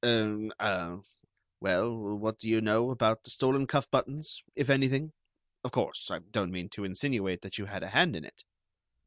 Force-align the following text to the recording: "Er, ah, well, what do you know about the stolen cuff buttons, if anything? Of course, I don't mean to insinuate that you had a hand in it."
"Er, 0.03 0.49
ah, 0.59 1.01
well, 1.59 1.95
what 2.17 2.39
do 2.39 2.49
you 2.49 2.59
know 2.59 2.89
about 2.89 3.23
the 3.23 3.29
stolen 3.29 3.67
cuff 3.67 3.87
buttons, 3.91 4.41
if 4.55 4.67
anything? 4.67 5.13
Of 5.63 5.73
course, 5.73 6.09
I 6.09 6.17
don't 6.17 6.49
mean 6.49 6.69
to 6.69 6.83
insinuate 6.85 7.43
that 7.43 7.59
you 7.59 7.65
had 7.65 7.83
a 7.83 7.89
hand 7.89 8.15
in 8.15 8.25
it." 8.25 8.43